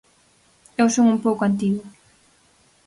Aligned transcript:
Eu 0.81 0.87
son 0.95 1.05
un 1.13 1.17
pouco 1.25 1.41
antigo. 1.45 1.83